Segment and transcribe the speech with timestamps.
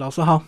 [0.00, 0.40] 老师好，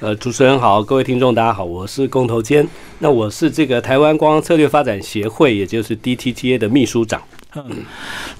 [0.00, 7.18] 呃，主持人好，各位听众大家好，我是工头坚，那我是这个台湾观光策略发展协会，也就是 DTTA 的秘书长。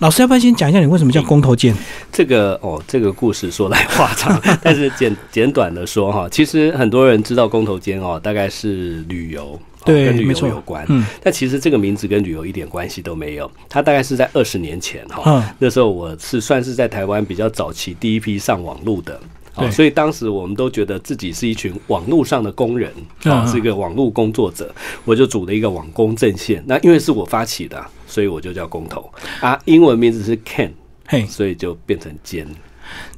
[0.01, 1.75] 老师要不要先讲一下你为什么叫工头剑？
[2.13, 9.59] 这个哦，这个故事说来话长， 但是简简短的说哈，其实很多人知道工头坚哦，大概是旅游。
[9.87, 10.85] 对，跟旅游有关。
[10.91, 13.51] 嗯，但其实这个名字跟旅游一点关系都没有。
[13.67, 19.19] 它大概是在二十年前哈，嗯那时候我是算是在台湾比较早期第一批上网路的。
[19.69, 22.89] 所以当时我们都觉得自己是一群网络上的工人
[23.25, 24.73] 啊，嗯是一个网络工作者，
[25.05, 26.63] 我就组了一个网工阵线。
[26.69, 29.11] 那因为是我发起的啊，所以我就叫工头
[29.41, 30.71] 啊，英文名字是 Ken，
[31.09, 32.47] 嘿，所以就变成坚。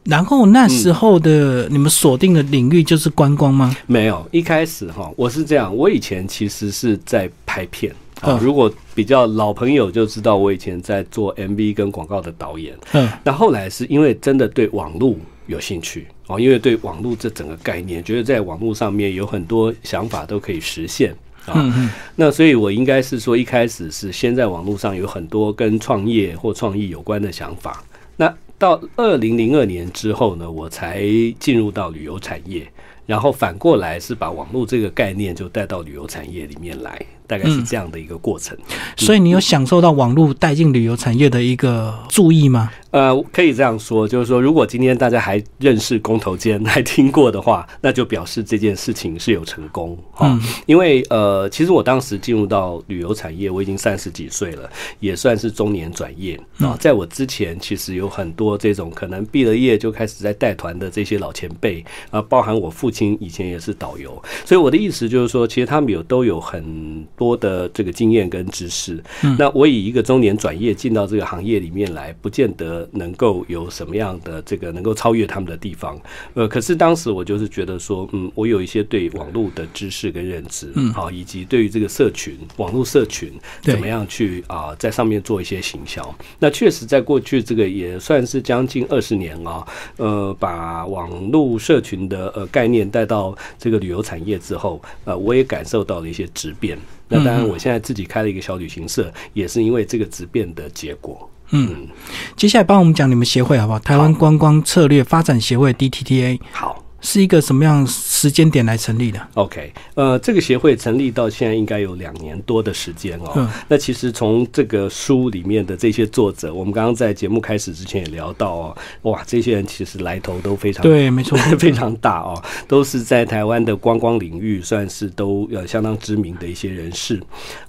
[0.05, 3.77] 然后那时候的你们锁定的领域就是观光吗？
[3.87, 7.93] 没有，一开始哈，我是这样，我以前其实是在拍片。
[8.21, 12.73] 啊嗯，如果比较老朋友就知道，我以前在做 MV 跟广告的导演。
[12.93, 21.15] 嗯，那后来是因为真的对网络有兴趣哦，因为对网络这整个概念，觉得在网络上面有很多想法都可以实现
[21.47, 21.93] 啊。
[22.17, 27.83] 那所以我应该是说，一开始是先在网络上有很多跟创业或创意有关的想法。
[28.17, 31.03] 那到二零零二年之后呢，我才
[31.41, 32.65] 进入到旅游产业，
[33.07, 38.57] 然后反过来是把网络这个概念就带到旅游产业里面来，大概是这样的一个过程。
[38.97, 42.71] 所以你有享受到网络带进旅游产业的一个注意吗？
[42.93, 54.71] 呃，可以这样说，就是说，如果今天大家还认识公投监，还听过的话，那就表示这件事情是有成功哈、嗯因为呃，其实我当时进入到旅游产业，我已经三十几岁了，
[55.01, 56.77] 也算是中年转业啊。
[56.79, 69.03] 在我之前，其实有很多这种可能毕了业就开始在带团的这些老前辈啊，包含我父亲以前也是导游，所以我的意思就是说，其实他们有都有很多的这个经验跟知识。
[69.39, 76.01] 那我以一个中年转业进到这个行业里面来，不见得能够有什么样的这个能够超越他们的地方。
[76.35, 86.03] 呃，可是当时我就是觉得说，嗯，我有一些对网络的知识跟认知，嗯，好，以及对于这个社群、网络社群怎么样去啊、在上面做一些行销。
[86.39, 89.67] 那确实在过去这个也算是将近二十年啊，
[89.97, 96.79] 呃，把网络社群的呃概念带到这个旅游产业之后，呃，我也感受到了一些质变。
[97.09, 101.29] 那当然，我现在自己开了一个小旅行社，也是因为这个质变的结果。
[101.53, 101.89] 嗯，
[102.37, 103.79] 接下来帮我们讲你们协会好不好？
[103.79, 106.82] 台湾观光策略发展协会 DTTA 好。
[107.03, 113.33] 是一个什么样时间点来成立的？OK，呃，这个协会成立到现在应该有两年多的时间哦。
[113.37, 127.21] 嗯那其实从这个书里面的这些作者，我们刚刚在节目开始之前也聊到哦，哇，这些人其实来头都非常对，没错， 非常大哦，都是在台湾的观光领域算是都呃相当知名的一些人士，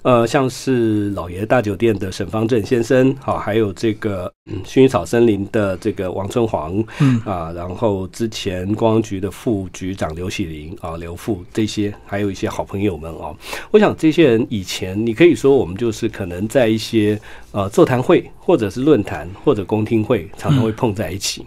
[0.02, 13.34] 呃，像是老爷大酒店的沈方正先生，好、还有这个嗯薰衣草森林的这个王春煌，嗯啊，然后之前公安局的副局长刘喜林啊，刘副这些，还有一些好朋友们哦，
[13.70, 17.18] 我想这些人以前你可以说我们就是可能在一些
[17.52, 21.46] 呃座谈会或者是论坛或者公听会常常会碰在一起。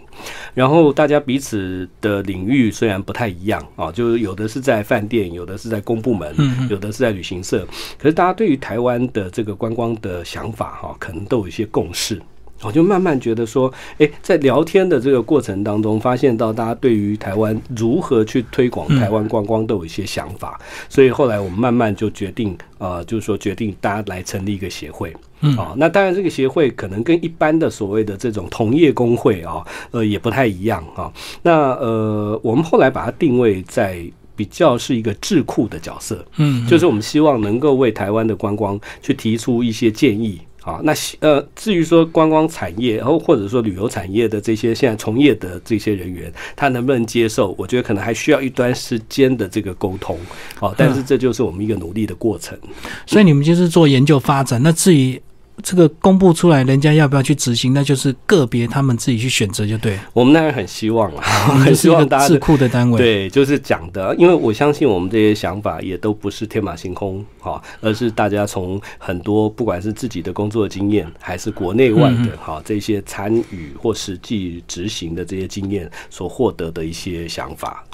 [0.52, 6.34] 然后大家彼此的领域虽然不太一样啊，就是有的是在饭店，有的是在公部门，
[6.68, 7.64] 有的是在旅行社，
[7.96, 12.20] 可是大家对于台湾的这个观光的想法哈、可能都有一些共识。
[12.62, 25.14] 我就慢慢觉得说，诶，在聊天的这个过程当中，发现到大家对于台湾如何去推广台湾观光都有一些想法，所以后来我们慢慢就决定，呃，就是说决定大家来成立一个协会。
[25.40, 31.12] 嗯啊，那当然这个协会可能跟一般的所谓的这种同业工会啊，呃，也不太一样啊。
[31.42, 34.04] 那呃，我们后来把它定位在。
[34.38, 40.40] 比较是一个智库的角色，嗯，就是我们希望能够为台湾的观光去提出一些建议。
[40.62, 47.54] 啊，那呃，至于说观光产业，然后或者说旅游产业的这些现在从业的这些人员，他能不能接受？
[47.56, 50.18] 我觉得可能还需要一段时间的这个沟通。
[50.56, 52.58] 好、但是这就是我们一个努力的过程。
[53.06, 54.62] 所以你们就是做研究发展。
[54.62, 55.20] 那至于
[55.62, 59.98] 这个公布出来，人家要不要去执行，那就是个别他们自己去选择就对。
[60.12, 61.22] 我们当然很希望啊，
[61.56, 77.84] 你 很希望大家智库的单位，，对，就是讲的，因为我相信我们这些想法也都不是天马行空哈，而是大家从很多不管是自己的工作经验，还是国内外嗯的哈这些参与或实际执行的这些经验所获得的一些想法。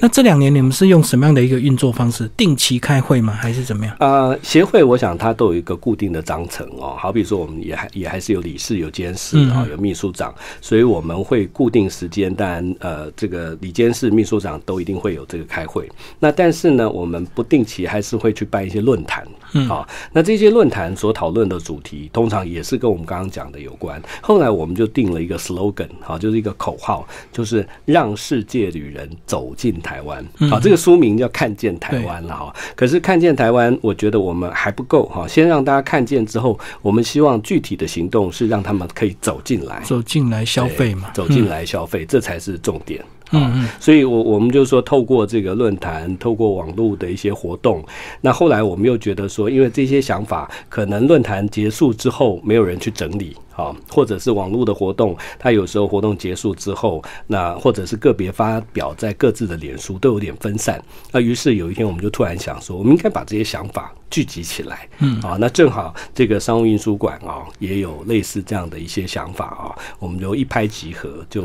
[0.00, 2.28] 那这两年你们是用什么样的一个运作方式？
[2.36, 3.32] 定期开会吗？
[3.32, 3.96] 还是怎么样？
[4.00, 15.88] 呃，协会我想它都有一个固定的章程哦，好比说我们也还也还是有理事、有监事嗯啊、有秘书长，所以我们会固定时间，当然呃，这个理监事、秘书长都一定会有这个开会。
[16.18, 24.02] 那但是呢，我们不定期还是会去办一些论坛嗯好，那这些论坛所讨论的主题，通常也是跟我们刚刚讲的有关。
[24.20, 30.24] 后来我们就定了一个 slogan，好，就是一个口号，就是让世界旅人走进台湾。
[30.50, 32.52] 好，这个书名叫《看见台湾》了哈。
[32.74, 35.28] 可是看见台湾，我觉得我们还不够哈。
[35.28, 43.04] 先让大家看见之后，我们希望具体的行动是让他们可以走进来，走进来消费嘛，走进来消费，这才是重点。
[43.30, 47.84] 嗯嗯，所以我我们就说，透过这个论坛，透过网络的一些活动，
[48.20, 60.80] 那后来我们又觉得说，因为这些想法可能论坛结束之后没有人去整理，啊，或者是网络的活动，它有时候活动结束之后，那或者是个别发表在各自的脸书都有点分散，
[61.10, 71.44] 那于是有一天我们就突然想说，我们应该把这些想法聚集起来，嗯啊，那正好这个商务印书馆啊也有类似这样的一些想法啊，我们就一拍即合就。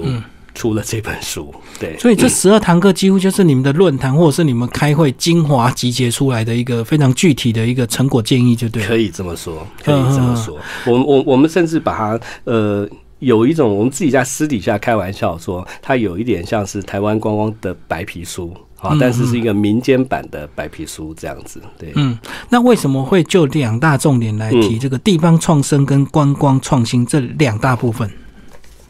[0.54, 8.84] 出了这本书，对，所以这十二堂课几乎就是你们的论坛或者是你们开会精华集结出来的一个非常具体的一个成果建议，就对。
[8.84, 10.58] 可以这么说，可以这么说。
[10.86, 12.88] 我们我我们甚至把它呃
[13.20, 21.62] 有一种我们自己在私底下开玩笑说，它有一点像是台湾观光的白皮书啊，但是是一个民间版的白皮书这样子。
[21.78, 22.18] 对，嗯，
[22.50, 28.10] 那为什么会就两大重点来提这个地方创生跟观光创新这两大部分？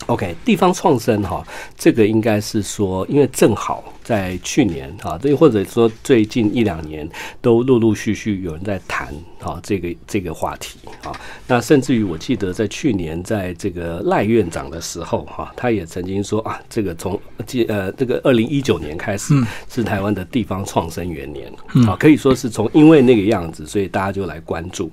[0.10, 1.46] OK，地方创生哈，
[1.78, 7.08] 这个应该是说，因为正好在去年哈，这或者说最近一两年，
[7.42, 11.12] 都陆陆续续有人在谈哈这个这个话题啊。
[11.46, 19.36] 那甚至于我记得在去年，在这个赖院长的时候哈，他也曾经说啊，这个从记呃这个二零一九年开始
[19.70, 21.54] 是台湾的地方创生元年
[21.88, 24.92] 啊，可以说是从因为那个样子，所以大家就来关注。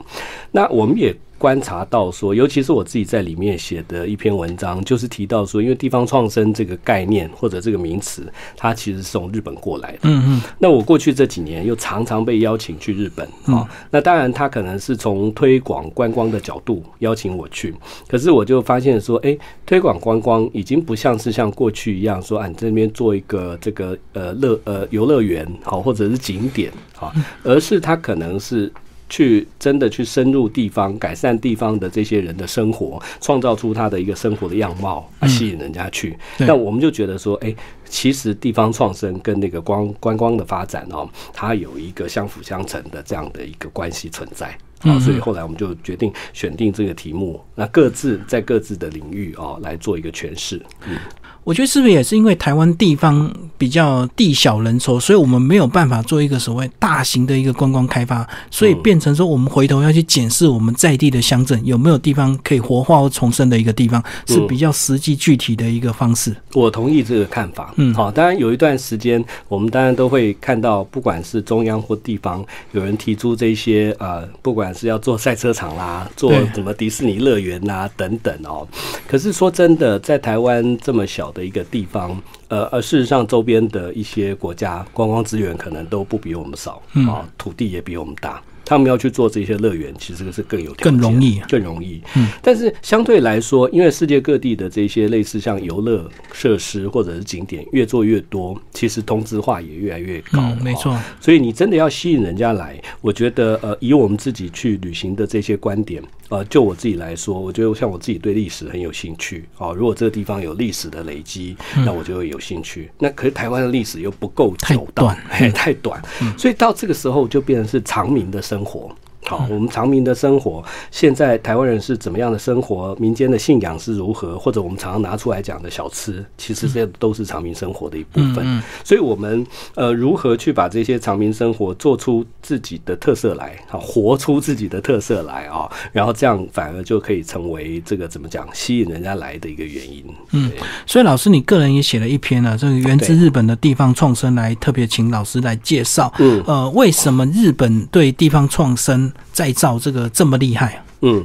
[0.52, 1.16] 那我们也。
[1.38, 9.98] 观察到说，尤其是我自己在里面写的一篇文章，就是提到说，因为地方创生这个概念或者这个名词，它其实是从日本过来的。
[10.02, 10.42] 嗯嗯。
[10.58, 17.74] 那我过去这几年又常常被邀请去日本啊，那当然他可能是从推广观光的角度邀请我去，
[18.08, 19.36] 可是我就发现说，哎，
[19.66, 27.12] 推广观光已经不像是像过去一样说，啊，你这边做一个这个呃乐呃游乐园好，或者是景点好，
[27.42, 28.72] 而是它可能是。
[29.08, 36.16] 去真的去深入地方，改善地方的这些人的生活，创造出他的一个生活的样貌，吸引人家去。
[36.38, 37.54] 那我们就觉得说，哎，
[37.84, 44.56] 其实地方创生跟那个光观光的发展哦，它有一个相辅相成的这样的一个关系存在。
[44.88, 50.60] 啊，所以后来我们就决定选定这个题目，那各自在各自的领域啊来做一个诠释。
[50.86, 50.96] 嗯。
[51.44, 66.34] 我觉得是不是也是因为台湾地方比较地小人稠，所以我们没有办法做一个所谓大型的一个观光开发，所以变成说我们回头要去检视我们在地的乡镇有没有地方可以活化或重生的一个地方，是比较实际具体的一个方式。
[66.52, 67.72] 我同意这个看法。
[67.76, 78.66] 嗯，好，当然有一段时间，我们当然都会看到，不管是中央或地方，有人提出这些呃，不管是要做赛车场啦，做什么迪士尼乐园呐等等哦。
[79.06, 81.26] 可是说真的，在台湾这么小。
[81.36, 82.18] 的一个地方，
[82.48, 88.40] 呃，而事实上，周边的一些国家观光资源可能都不比我们少，啊，土地也比我们大。
[88.66, 92.02] 他们要去做这些乐园，其实是更有更容易，更容易。
[92.16, 100.42] 嗯，但是相对来说，因为世界各地的这些类似像游乐设施或者是景点越做越多，其实同质化也越来越高。
[100.60, 109.44] 没错，所以你真的要吸引人家来，我觉得呃，以我们自己去旅行的这些观点，呃，就我自己来说，我觉得像我自己对历史很有兴趣。
[109.58, 112.90] 哦，如果这个地方有历史的累积，那我就会有兴趣。
[112.98, 115.16] 那可是台湾的历史又不够太短，
[115.54, 116.02] 太短，
[116.36, 118.90] 所以到这个时候就变成是长民的生活。
[119.28, 122.94] 好，我们长民的生活，现在台湾人是怎么样的生活？
[123.00, 124.38] 民间的信仰是如何？
[124.38, 128.62] 或者我们常常拿出来讲的小吃，其实这都是长民生活的一部分。
[128.84, 133.58] 所以，我们呃，如何去把这些长民生活做出自己的特色来？
[133.68, 140.04] 啊，活出自己的特色来啊，然后这样反而就可以成为这个怎么讲，吸引人家来的一个原因。
[140.30, 140.52] 嗯，
[140.86, 146.12] 所以老师，你个人也写了一篇呢，这个源自日本的地方创生，来特别请老师来介绍。
[146.18, 149.12] 嗯，呃，为什么日本对地方创生？
[149.32, 150.84] 再造这个这么厉害？
[151.02, 151.24] 嗯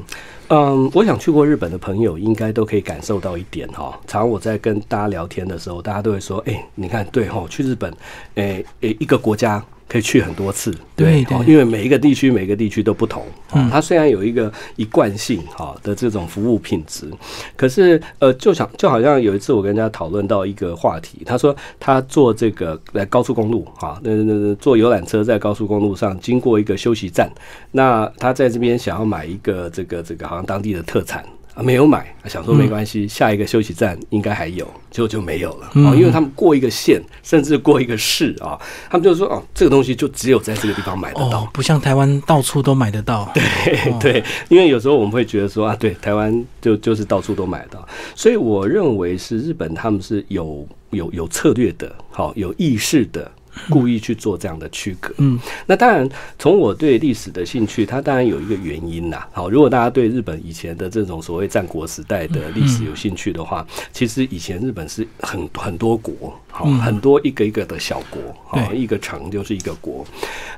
[0.50, 3.98] 嗯，我想去过日本的朋友应该都可以感受到一点哈。
[4.06, 7.92] 常我在跟大家聊天的时候，大家都会说：“哎，你看，对哈，去日本，
[8.36, 13.26] 哎哎，一个国家。”可以去很多次，对，因为每一个地区每个地区都不同。
[13.52, 17.12] 嗯，它虽然有一个一贯性哈的这种服务品质，
[17.58, 27.30] 可是呃，就想就好像有一次我跟人家讨论到一个话题，他说他坐这个在高速公路哈，那那坐游览车在高速公路上经过一个休息站，
[27.72, 31.22] 那他在这边想要买一个这个这个好像当地的特产。
[31.54, 38.58] 啊，没有买，想说没关系，下一个休息站应该还有，结果就没有了啊，因为他们过一个县，甚至过一个市啊，
[38.90, 43.30] 他们就说哦，这个东西就只有在这个地方买得到，不像台湾到处都买得到。
[43.36, 53.30] 对对，因为有时候我们会觉得说啊，对，台湾就就是到处都买得到，所以我认为是日本他们是有有有策略的，好有意识的。
[53.70, 56.08] 故意去做这样的区隔，嗯，那当然，
[56.40, 59.28] 从我对历史的兴趣，它当然有一个原因啦。
[59.32, 70.06] 好，如果大家对日本以前的这种所谓战国时代的历史有兴趣的话，其实以前日本是很很多国，好，很多一个一个的小国，好，一个城就是一个国。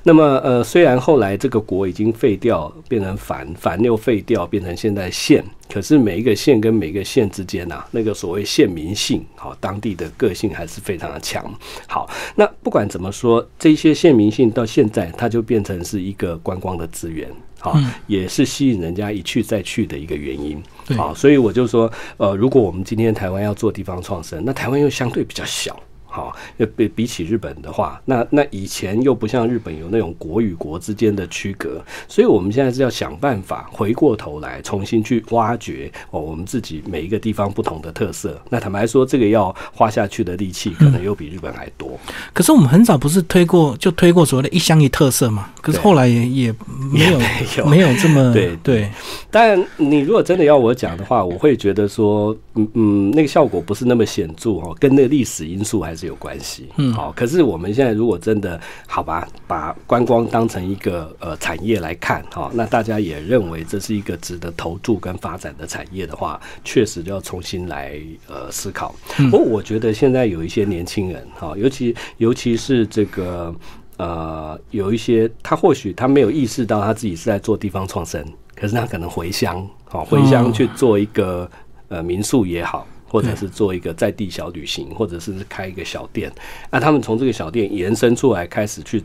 [0.01, 5.43] 那么，呃，虽然后来这个国已经废掉，变成藩，藩又废掉，变成现在县。
[5.71, 11.43] 可是每一个县跟每个县之间呐，那个所谓县民性，好，当地的个性还是非常的强。
[11.87, 17.29] 好，那不管怎么说，这些县民性到现在，它就变成是一个观光的资源，
[17.63, 20.61] 好，也是吸引人家一去再去的一个原因。
[20.97, 25.79] 啊，所以我就说，呃，如果我们今天台湾要做地方创生，那台湾又相对比较小。
[26.13, 38.39] 好，要比比起日本的话，那那以前又不像日本有那种国与国之间的区隔，所以我们现在是要想办法回过头来重新去挖掘哦，我们自己每一个地方不同的特色。
[38.51, 41.99] 那坦白说，这个要花下去的力气可能又比日本还多。
[42.31, 45.49] 可是我们很早不是推过就推过所谓的一乡一特色嘛？
[45.63, 46.55] 可是后来也也
[46.91, 48.87] 没有没有这么 对对。
[49.31, 56.02] 但你如果真的要我讲的话，我会觉得说，嗯嗯，那个效果不是那么显著哦，跟那个历史因素还是。
[56.07, 57.11] 有关系，嗯，好。
[57.11, 68.95] 可是我们现在如果真的好吧，把观光当成一个呃产业来看，哈，那大家也认为这是一个值得投注跟发展的产业的话，确实就要重新来呃思考。
[69.29, 73.53] 不过我觉得现在有一些年轻人，哈，尤其尤其是这个
[73.97, 81.49] 呃，有一些他或许他没有意识到他自己是在做地方创生，可是他可能回乡，好回乡去做一个
[81.89, 82.87] 呃民宿也好。
[83.13, 86.33] 或者是做一个在地小旅行，或者是开一个小店，
[86.71, 89.03] 那他们从这个小店延伸出来，开始去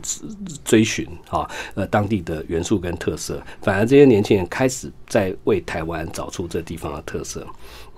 [0.65, 3.39] 追寻啊，呃，当地的元素跟特色。
[3.61, 7.45] 反而这些年轻人开始在为台湾找出这地方的特色。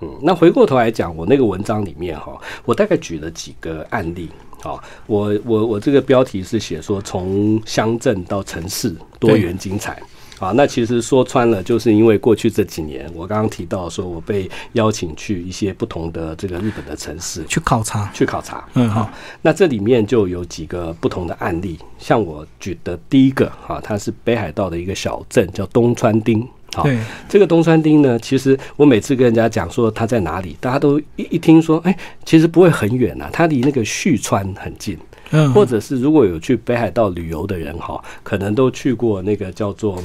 [0.02, 4.28] 嗯，那回过头来讲，我那个文章里面哈，我大概举了几个案例。
[4.60, 10.02] 好，我我我这个标题是写说，从乡镇到城市，多元精彩。
[10.42, 18.66] 啊，那其实说穿了，就是因为过去这几年，我刚刚提到说，我被邀请去一些不同的这个日本的城市去考察，去考察。
[18.74, 19.08] 嗯，好，
[19.40, 26.44] 那这里面就有几个不同的案例，像我举的第一个，哈，它是北海道的一个小镇，叫东川町。
[26.74, 26.84] 好，
[27.28, 34.98] 这个东川町呢，其实我每次跟人家讲说它在哪里，大家都一一听说，哎，其实不会很远呐，它离那个旭川很近。
[35.30, 40.02] 嗯，或者是如果有去北海道旅游的人，哈，可能都去过那个叫做。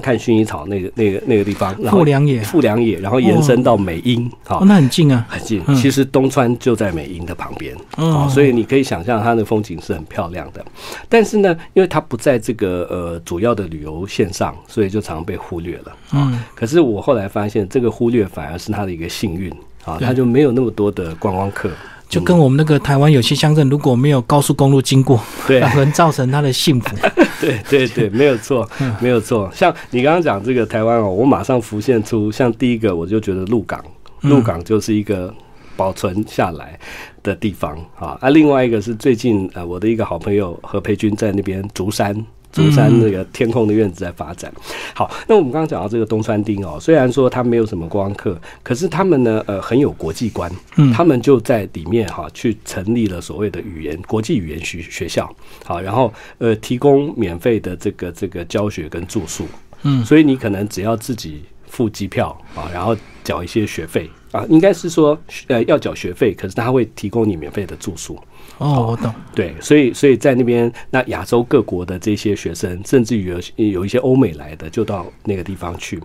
[0.00, 5.62] 看薰衣草那个那个那个地方，富良野，富良野，然后延伸到美英，好，那很近啊，很近。
[5.74, 10.64] 其实东川就在美英的旁边，哦，所以你可以想象它的风景是很漂亮的。
[11.08, 15.96] 但是呢，因为它不在这个呃主要的旅游线上，所以就常被忽略了。
[16.12, 19.50] 嗯，可是我后来发现，这个忽略反而是它的一个幸运
[19.84, 21.70] 啊，它就没有那么多的观光客。
[22.08, 26.96] 就跟我们那个台湾有些乡镇，如果没有高速公路经过，对， 可能造成他的幸福。
[27.40, 28.68] 对对对，没有错，
[29.00, 29.50] 没有错。
[29.52, 33.84] 像你刚刚讲这个台湾哦，我马上浮现出，像第一个我就觉得鹿港，
[34.20, 35.34] 鹿港就是一个
[35.76, 36.78] 保存下来
[37.22, 38.16] 的地方啊。
[38.20, 42.14] 啊，另外一个是最近呃，我的一个好朋友何培军在那边竹山。
[42.54, 44.50] 竹山那个天空的院子在发展。
[44.94, 50.50] 好，那我们刚刚讲到这个东川町哦，虽然说它没有什么观光客，可是他们呢，呃，很有国际观。
[50.76, 55.28] 嗯，他们就在里面哈，去成立了所谓的语言国际语言学学校。
[55.64, 59.46] 好，然后呃，提供免费的这个这个教学跟住宿。
[59.82, 65.18] 嗯，所以你可能只要自己付机票啊，然后缴一些学费啊，应该是说
[65.48, 68.18] 呃要缴学费，可是他会提供你免费的住宿。
[68.58, 69.12] 哦，我懂。
[69.34, 76.00] 对，所以所以在那边，那亚洲各国的这些学生，甚至于有有一些欧美来的，就到那个地方去。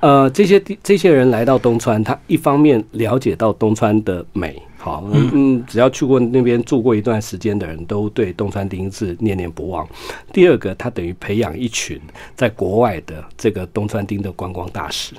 [0.00, 9.86] 呃，这些这些人来到东川，他一方面了解到东川的美，好，嗯，只要去过那边住过一段时间的人都对东川町是念念不忘。
[10.32, 12.00] 第二个，他等于培养一群
[12.34, 15.14] 在国外的这个东川町的观光大使。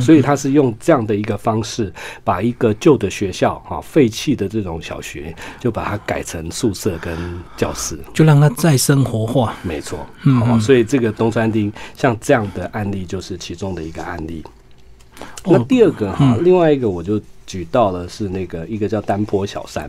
[0.00, 7.16] 所以他是用这样的一个方式，把一个旧的学校哈废弃的这种小学，就把它改成宿舍跟
[7.56, 9.54] 教室，就让它再生活化。
[9.62, 14.42] 没错，嗯，所以这个东川町像这样的案例就是其中的一个案例。
[15.44, 19.88] 那第二个哈，另外一个我就举到了是那个一个叫丹坡小山。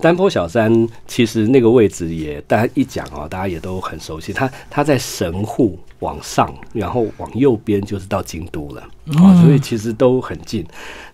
[0.00, 4.32] 丹坡小山其实那个位置也大家一讲啊，大家也都很熟悉。
[4.32, 8.82] 它它在神户往上，然后往右边就是到京都了
[9.16, 10.64] 啊，所以其实都很近。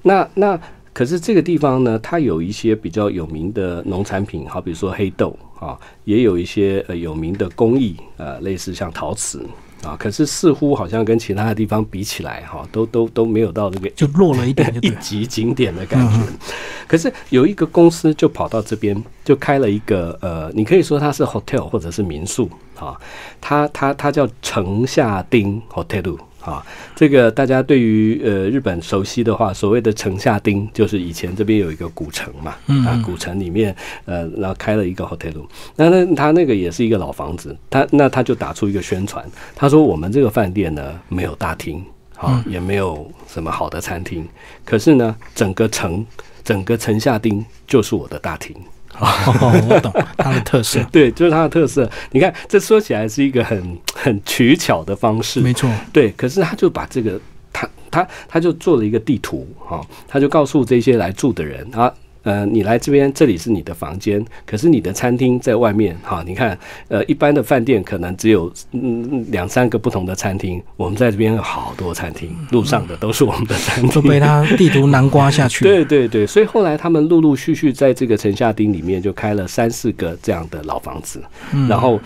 [0.03, 0.61] 那那
[0.93, 9.43] 可是这个地方呢，它有一些比较有名的农产品，好比如说黑豆啊，也有一些呃有名的工艺，呃，类似像陶瓷。
[9.83, 16.21] 啊，可是似乎好像跟其他的地方比起来，哈，都都都没有到这个就落了一点 一级景点的感觉。
[16.87, 22.49] 可是有一个公司就跑到这边，就开了一个呃，你可以说它是 hotel 或者是民宿
[22.79, 22.97] 啊，
[23.41, 26.17] 它它它叫城下町 hotel。
[26.45, 26.65] 啊，
[26.97, 32.57] 这个大家对于呃日本熟悉的话，所谓的城下町就是以前这边有一个古城嘛，
[32.87, 35.47] 啊，古城里面呃，然后开了一个 hotel，
[35.77, 41.85] 那那他那个也是一个老房子，他那他就打出一个宣传，他说我们这个饭店呢没有大厅，
[42.17, 44.27] 啊，也没有什么好的餐厅，
[44.65, 46.05] 可是呢整个城
[46.43, 48.57] 整个城下町就是我的大厅。
[48.99, 51.89] 哦，我懂它的特色， 对，就是它的特色。
[52.11, 56.11] 你看，这说起来是一个很很取巧的方式，没错，对。
[56.13, 57.21] 可是他就把这个，
[57.53, 61.93] 他他他就做了一个地图，哈，他就告诉这些来住的人啊。
[62.23, 66.23] 呃，你来这边，这里是你的房间，可是你的餐厅在外面哈。
[66.27, 66.57] 你看，
[66.89, 75.65] 呃，一般的饭店可能只有嗯两三个不同的餐厅，我们在这边有好多餐厅，路上的都是我们的餐厅，都被他地图南刮下去。
[75.67, 81.23] 对对对，所以后来他们陆陆续续在这个城下町里面就开了三四个这样的老房子，
[81.69, 82.01] 然后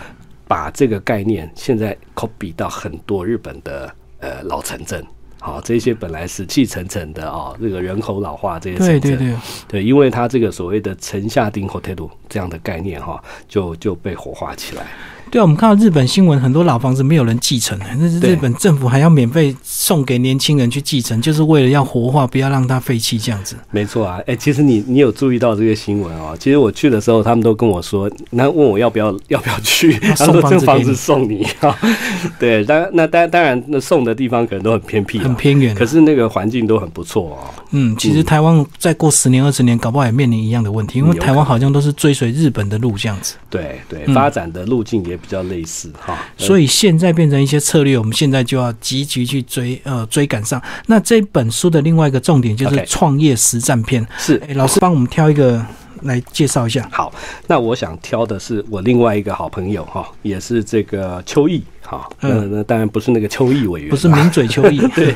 [0.47, 5.05] 把这个概念现在 copy 到很多日本的呃老城镇。
[5.39, 9.35] 好，这些本来死气沉沉的啊，这个人口老化这些对对对
[9.67, 14.87] 对，因为它这个所谓的城下町 hotel 这样的概念哈，就就被活化起来。
[15.29, 23.55] 对啊，我们看到日本新闻，很多老房子没有人继承，那是日本政府还要免费送给年轻人去继承，就是为了要活化，不要让它废弃这样子。
[23.71, 26.35] 没错啊，哎，其实你你有注意到这个新闻哦？
[26.39, 31.77] 其实我去的时候，他们都跟我说，那问我要不要 要不要去，他说这房子送你啊。
[32.39, 37.37] 对，当那当当然，那送的地方可能都很偏僻、很偏远，可是那个环境都很不错哦。
[37.71, 43.35] 嗯，其实台湾再过十年、二十年，搞不好也面临一样的问题，因为台湾好像都是追随日本的路这样子。
[43.49, 45.91] 对对，发展的路径也比较类似。
[45.99, 50.61] 哈，所以现在变成一些策略，我们现在就要积极去追呃追赶上。
[50.85, 54.07] 那这本书的另外一个重点就是创业实战篇。
[54.17, 55.65] 是，老师帮我们挑一个
[56.03, 56.87] 来介绍一下。
[56.91, 57.13] 好，
[57.47, 61.63] 那我想挑的是我另外一个好朋友哈，也是这个秋意。
[61.89, 64.77] 哈，嗯，那当然不是那个邱毅委员，不是名嘴邱毅。
[64.93, 65.15] 对，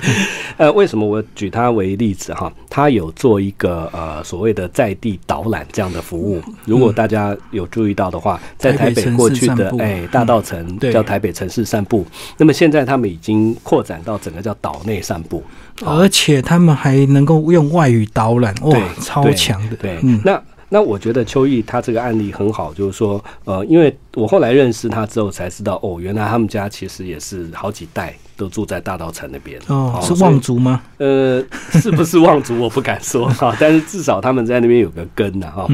[0.55, 2.49] 呃，为什么我举他为例子哈？
[2.69, 6.41] 他有做一个呃所谓的在地导览这样的服务。
[6.63, 12.05] 如果大家有注意到的话，在台北过去的哎大道城叫台北城市散步，
[12.37, 15.43] 那么现在他们已经扩展到整个叫岛内散步，
[15.83, 19.75] 而且他们还能够用外语导览，哇，超强的。
[19.75, 20.41] 对，那。
[20.73, 29.59] 那我觉得秋意他这个案例很好，就是说，呃，因为我后来认识他之后才知道，哦，原来他们家其实也是好几代都住在大道城那边。
[29.67, 30.81] 哦，是望族吗？
[30.97, 35.67] 呃，是不是望族我不敢说哈，但是至少他们在那边有个根呐哈。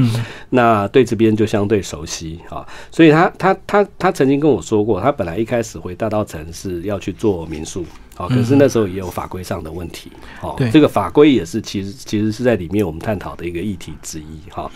[0.50, 7.84] 那对这边就相对熟悉哈，所以他他他他曾经跟我说过，他本来一开始回大道城是要去做民宿。
[8.18, 10.10] 好，可是那时候也有法规上的问题。
[10.40, 14.50] 哦，这个法规也是其实其实是在里面我们探讨的一个议题之一。
[14.50, 14.68] 哈，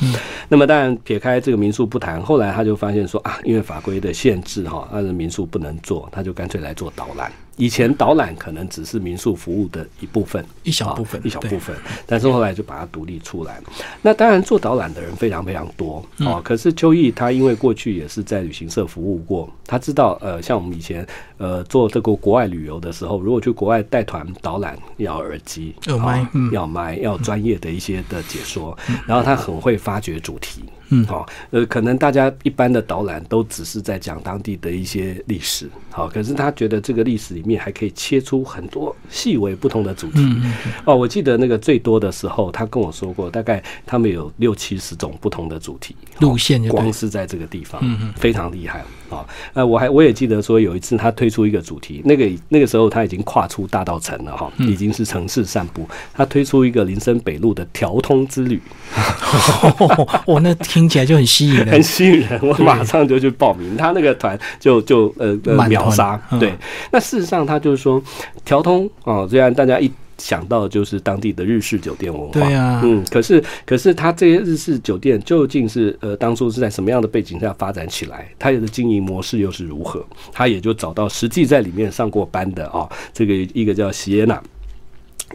[0.48, 7.33] 那么当然撇开这个民宿不谈，后来他就发现说啊，因为法规的限制哈，那民宿不能做，他就干脆来做导览。
[7.57, 11.77] 以前导览可能只是民宿服务的一部分，一小部分，一小部分。
[12.07, 13.61] 但是后来就把它独立出来。
[14.01, 16.41] 那当然做导览的人非常非常多哦。
[16.43, 28.77] 可是秋意他因为过去也是在旅行社服务过，他知道呃，像我们以前呃做这个国外旅游的时候，如果去国外带团导览，要耳机，要麦，要麦，要专业的一些的解说。
[29.07, 30.65] 然后他很会发掘主题。
[30.92, 40.20] 嗯，好，呃，可能大家一般的导览都只是在讲当地的一些历史，好，可是他觉得这个历史里面还可以切出很多细微不同的主题。
[40.85, 47.83] 哦，我记得那个最多的时候，他跟我说过，大概他们有六七十种不同的主题路线，光是在这个地方，
[48.16, 48.85] 非常厉害。
[49.12, 55.87] 啊，那，我还我也记得说有一次他推出一个主题，那个那个时候他已经跨出大道城了哈，已经是城市散步。
[56.14, 58.61] 他推出一个林森北路的调通之旅，
[60.27, 62.40] 哇，那听起来就很吸引人， 很吸引人。
[62.42, 65.35] 我马上就去报名，他那个团就就呃
[65.68, 66.20] 秒杀。
[66.40, 66.55] 对，
[66.90, 68.03] 那事实上他就是说
[68.44, 69.90] 调通啊，虽然大家一。
[70.23, 78.29] 想到就是当地的日式酒店文化，嗯，可是可是它这些日式酒店究竟是呃当初是在什么样的背景下发展起来？
[78.39, 80.05] 它的经营模式又是如何？
[80.33, 84.41] 他也就找到实际在里面上过班的啊，这个一个叫席耶娜。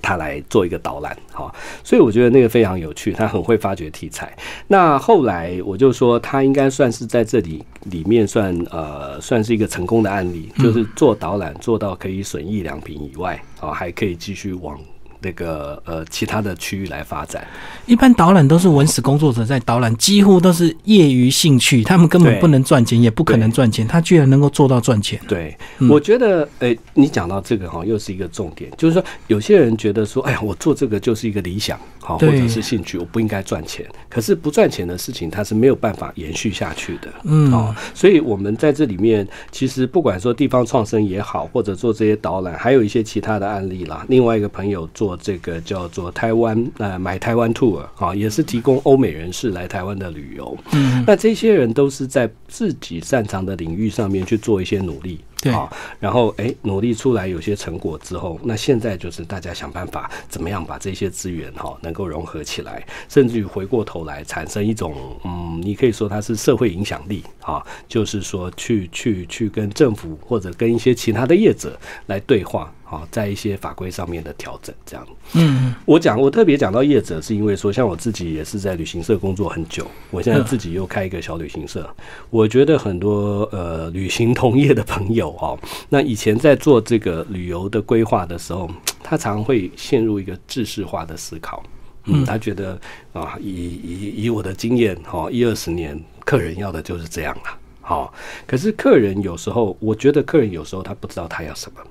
[0.01, 4.35] 他来做一个导览，哈，所以我觉得那个非常有趣，他很会发掘题材。
[4.67, 14.79] 那后来我就说，他应该算是在这里里面算呃算是一个成功的案例，就是做导览做到可以损益两平以外，啊，还可以继续往。
[15.19, 17.45] 那个呃，其他的区域来发展。
[17.85, 23.87] 一般导览都是文史工作者在导览，几乎都是业余兴趣，他们根本不能赚钱，也不可能赚钱。
[23.87, 25.19] 他居然能够做到赚钱。
[25.27, 25.57] 对，
[25.89, 33.85] 我觉得，诶，你讲到这个哈，又是一个重点，就是说，有些人觉得说，哎呀，我做这个就是一个理想，好，或者是兴趣，我不应该赚钱。
[34.09, 37.07] 可是不赚钱的事情，它是没有办法延续下去的。
[37.23, 44.05] 嗯，哦，所以我们在这里面，其实不管说地方创生也好，或者做这些导览，还有一些其他的案例啦。
[44.09, 45.06] 另外一个朋友做。
[45.15, 50.57] 这个叫做台湾呃买台湾 tour 啊，也是提供欧美人士来台湾的旅游。
[50.73, 55.19] 嗯，那这些人都是在自己擅长的领域上面去做一些努力。
[55.51, 72.71] 对，然后哎，努力出来有些成果之后，那现在就是大家想办法怎么样把这些资源哈能够融合起来，甚至于回过头来产生一种嗯，你可以说它是社会影响力啊，就是说去去去跟政府或者跟一些其他的业者来对话。
[72.89, 75.05] 好，在一些法规上面的调整，这样。
[75.33, 81.85] 嗯，我讲，我特别讲到业者，是因为说，像我自己也是在旅行社工作很久，我现在自己又开一个小旅行社。
[82.29, 88.69] 我觉得很多呃旅行同业的朋友哈，那以前在做这个旅游的规划的时候，
[89.03, 91.63] 他常会陷入一个制式化的思考。
[92.05, 92.79] 嗯，他觉得
[93.13, 97.59] 啊，以以以我的经验哈，一二十年，客人要的就是这样了。
[97.81, 98.13] 好，
[98.45, 101.81] 可是客人有时候，我觉得客人有时候他不知道他要什么。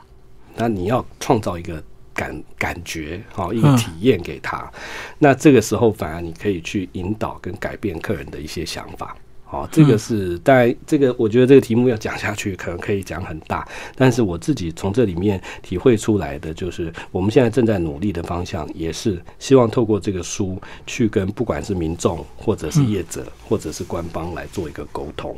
[0.55, 1.83] 那你要创造一个
[2.15, 4.71] 感感觉，好一个体验给他，
[5.19, 9.15] 那这个时候反而你可以去引导跟改变客人的一些想法。
[9.57, 13.66] 好，这个是当然，这个我觉得这个题目要讲下去，可能可以讲很大。
[13.95, 25.35] 但是我自己从这里面体会出来的，就是我们现在正在努力的方向，也是希望透过这个书去跟不管是民众，或者是业者，或者是官方来做一个沟通。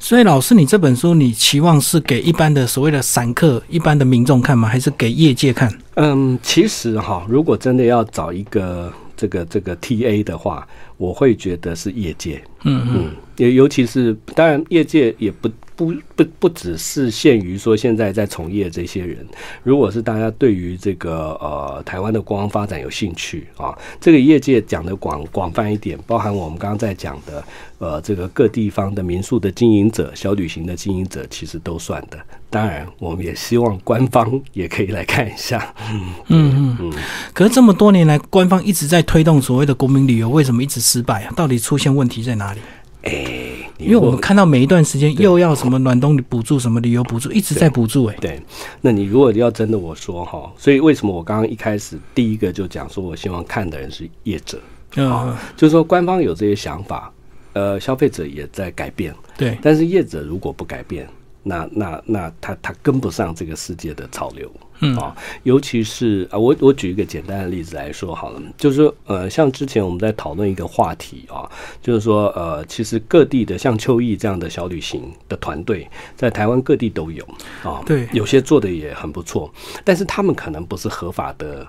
[0.00, 4.68] 所以，老师，你这本书你期望是给一般的所谓的散客、一般的民众看吗？
[4.68, 5.72] 还是给业界看？
[5.94, 8.92] 嗯，其实哈，如果真的要找一个
[9.24, 10.68] 这个这个 T A 的话。
[10.96, 19.26] 我会觉得是业界，嗯嗯，也尤其是当然，业界也不不不不只是限于说现在在从业这些人，
[19.62, 27.44] 如果是大家对于这个呃台湾的观光发展有兴趣啊，这个业界讲的广广泛一点，包含我们刚刚在讲的
[27.78, 32.18] 呃这个各地方的民宿的经营者、小旅行的经营者，其实都算的。
[32.50, 35.74] 当然，我们也希望官方也可以来看一下。
[35.90, 36.92] 嗯嗯嗯。
[37.32, 41.32] 可是这么多年来，官方一直在推动所谓的国民旅游，为什么一直失败啊？
[41.34, 42.60] 到底出现问题在哪里？
[43.02, 48.04] 哎，因为我们看到每一段时间又要什么暖冬补助、什么旅游补助，一直在补助。
[48.06, 48.40] 哎，对。
[48.80, 54.60] 那你如果要真的我说哈，所以为什么我刚刚一开始第一个就讲说，我希望看的人是业者
[54.96, 57.12] 啊，就是说官方有这些想法，
[57.52, 59.12] 呃，消费者也在改变。
[59.36, 59.58] 对。
[59.60, 61.08] 但是业者如果不改变，
[61.44, 71.48] 那那那他他跟不上这个世界的潮流，嗯啊，尤其是啊，我我举一个简单的例子来说好了，就是说呃，像之前我们在讨论一个话题啊，
[71.82, 77.22] 就是说呃，其实各地的像秋意这样的小旅行的团队，在台湾各地都有
[77.62, 79.52] 啊，对，有些做的也很不错，
[79.84, 81.66] 但是他们可能不是合法的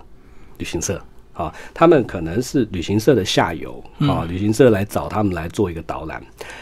[0.57, 0.99] 旅行社。
[1.35, 6.19] 啊，他们可能是旅行社的下游啊，旅行社来找他们来做一个导览，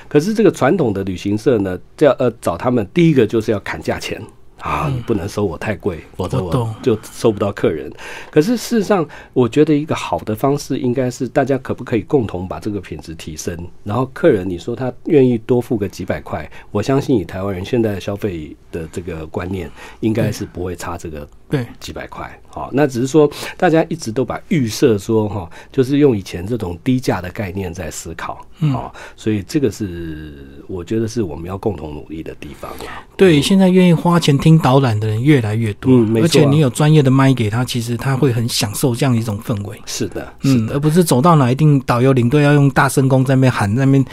[0.09, 4.21] 可是这个传统的旅行社呢，要呃找他们，第一个就是要砍价钱。
[4.59, 7.91] 啊，你不能收我太贵，否则我就收不到客人。
[8.31, 22.39] 可是事实上，我觉得一个好的方式应该是大家可不可以共同把这个品质提升，然后客人你说他愿意多付个几百块，我相信以台湾人现在的消费的这个观念，应该是不会差这个对几百块。
[22.49, 28.45] 好，那只是说大家一直都把预设说哈，就是用以前这种低价的概念在思考。
[28.71, 30.33] 好，所以这个是
[30.67, 32.71] 我觉得是我们要共同努力的地方。
[33.17, 34.53] 对，现在愿意花钱听。
[34.63, 39.77] 导览的人越来越多，而且你有专业的麦给他，其实他会很享受这样一种氛围。
[39.85, 44.05] 是的，嗯，而不是走到哪一定导游领队要用大声公在那边喊，那边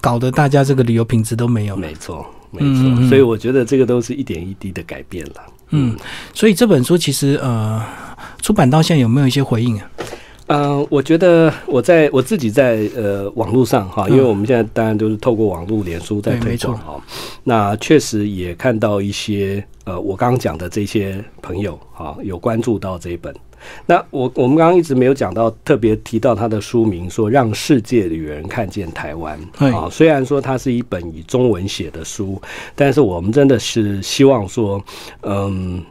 [0.00, 1.76] 搞得大家这个旅游品质都没有。
[1.76, 3.08] 没错，没错。
[3.08, 5.32] 所以我觉得这个都是一点一滴的改变了。
[5.70, 5.94] 嗯，
[6.32, 7.84] 所以这本书其实呃，
[8.40, 9.90] 出版到现在有没有一些回应啊？
[10.46, 16.98] 嗯，我觉得我在我自己在呃网络上哈，因为我们现在当然都是透过网络、脸书在推广哈。
[17.44, 23.34] 那确实也看到一些呃，我刚刚讲的这些朋友哈，有关注到这一本。
[23.86, 29.88] 那我我们刚刚一直没有讲到，特别提到他的书名，说让世界的人看见台湾啊。
[29.90, 32.40] 虽然说它是一本以中文写的书，
[32.74, 34.82] 但是我们真的是希望说，
[35.22, 35.84] 嗯，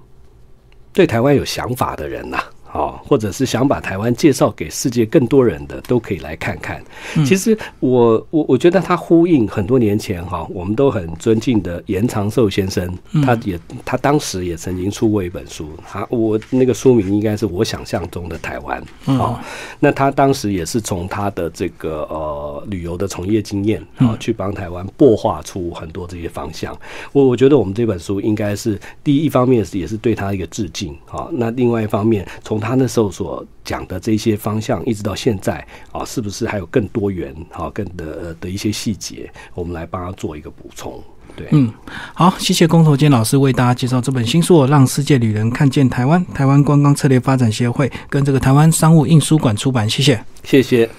[0.93, 2.37] 对台湾有想法的人呐。
[2.37, 2.56] 啊，
[3.05, 6.83] 或者是想把台湾介绍给世界更多人的，都可以来看看。
[7.25, 12.91] 其实我我我觉得他呼应很多年前哈，我们都很尊敬的严长寿先生，
[13.23, 19.41] 他也他当时也曾经出过一本书，他我那个书名应该是我想象中的台湾啊。
[19.79, 26.77] 那他当时也是从他的这个呃旅游的从业经验啊，去帮台湾擘画出很多这些方向。
[27.13, 31.27] 我我觉得我们这本书应该是第一方面是也是对他一个致敬啊。
[31.31, 41.01] 那另外一方面，从他那时候所讲的这些方向，一直到现在啊，是不是还有更多元啊、更的的一些细节，我们来帮他做一个补充？
[41.35, 41.71] 对，嗯，
[42.15, 50.89] 好，谢谢龚头坚老师为大家介绍这本新书《让世界旅人看见台湾》，台湾观光策略发展协会跟这个台湾商务印书馆出版，谢谢，谢谢。